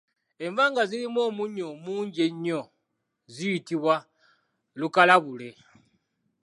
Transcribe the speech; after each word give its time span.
Enva 0.45 0.63
nga 0.71 0.83
zirimu 0.89 1.19
omunnyo 1.29 1.69
mungi 1.83 2.25
nnyo 2.33 2.61
ziyitibwa 3.33 3.95
lukalabule. 4.79 5.49